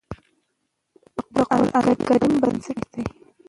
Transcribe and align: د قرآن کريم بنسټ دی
د 1.33 1.35
قرآن 1.51 1.95
کريم 2.07 2.33
بنسټ 2.41 2.79
دی 2.93 3.03